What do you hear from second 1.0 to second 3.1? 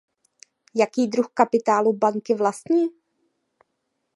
druh kapitálu banky vlastní?